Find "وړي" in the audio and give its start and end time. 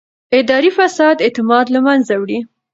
2.19-2.39